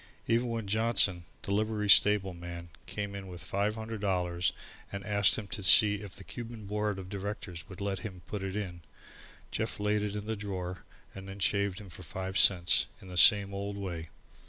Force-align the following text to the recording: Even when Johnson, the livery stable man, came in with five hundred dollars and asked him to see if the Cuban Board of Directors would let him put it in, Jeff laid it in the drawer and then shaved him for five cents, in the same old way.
Even 0.27 0.49
when 0.49 0.65
Johnson, 0.65 1.25
the 1.43 1.53
livery 1.53 1.87
stable 1.87 2.33
man, 2.33 2.69
came 2.87 3.13
in 3.13 3.27
with 3.27 3.43
five 3.43 3.75
hundred 3.75 4.01
dollars 4.01 4.51
and 4.91 5.05
asked 5.05 5.35
him 5.35 5.45
to 5.49 5.61
see 5.61 6.01
if 6.01 6.15
the 6.15 6.23
Cuban 6.23 6.65
Board 6.65 6.97
of 6.97 7.07
Directors 7.07 7.69
would 7.69 7.79
let 7.79 7.99
him 7.99 8.23
put 8.25 8.41
it 8.41 8.55
in, 8.55 8.81
Jeff 9.51 9.79
laid 9.79 10.01
it 10.01 10.15
in 10.15 10.25
the 10.25 10.35
drawer 10.35 10.79
and 11.13 11.29
then 11.29 11.37
shaved 11.37 11.79
him 11.79 11.91
for 11.91 12.01
five 12.01 12.35
cents, 12.35 12.87
in 12.99 13.09
the 13.09 13.15
same 13.15 13.53
old 13.53 13.77
way. 13.77 14.09